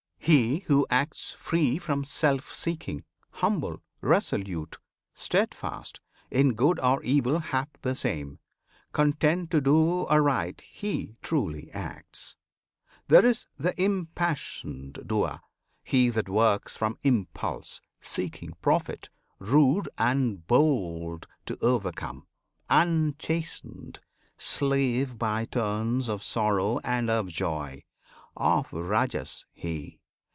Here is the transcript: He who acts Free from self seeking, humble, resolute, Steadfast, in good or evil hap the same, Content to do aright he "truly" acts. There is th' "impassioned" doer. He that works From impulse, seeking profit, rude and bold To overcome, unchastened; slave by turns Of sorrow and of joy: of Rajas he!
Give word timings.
He 0.23 0.59
who 0.67 0.85
acts 0.91 1.31
Free 1.31 1.79
from 1.79 2.03
self 2.05 2.53
seeking, 2.53 3.03
humble, 3.31 3.81
resolute, 4.03 4.77
Steadfast, 5.15 5.99
in 6.29 6.53
good 6.53 6.79
or 6.79 7.01
evil 7.01 7.39
hap 7.39 7.79
the 7.81 7.95
same, 7.95 8.37
Content 8.93 9.49
to 9.49 9.59
do 9.59 10.05
aright 10.05 10.61
he 10.61 11.17
"truly" 11.23 11.71
acts. 11.71 12.35
There 13.07 13.25
is 13.25 13.45
th' 13.59 13.73
"impassioned" 13.79 14.99
doer. 15.07 15.41
He 15.83 16.09
that 16.09 16.29
works 16.29 16.77
From 16.77 16.99
impulse, 17.01 17.81
seeking 17.99 18.53
profit, 18.61 19.09
rude 19.39 19.89
and 19.97 20.45
bold 20.45 21.25
To 21.47 21.57
overcome, 21.63 22.27
unchastened; 22.69 23.99
slave 24.37 25.17
by 25.17 25.45
turns 25.45 26.07
Of 26.07 26.21
sorrow 26.23 26.79
and 26.83 27.09
of 27.09 27.27
joy: 27.27 27.81
of 28.37 28.71
Rajas 28.71 29.45
he! 29.51 29.97